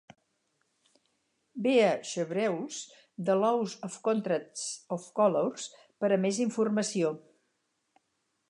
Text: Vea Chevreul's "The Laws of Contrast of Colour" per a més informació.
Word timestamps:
Vea 1.65 1.91
Chevreul's 2.11 2.77
"The 3.29 3.35
Laws 3.43 3.75
of 3.89 3.99
Contrast 4.09 4.67
of 4.97 5.07
Colour" 5.21 5.47
per 6.03 6.13
a 6.15 6.21
més 6.27 6.45
informació. 6.51 7.17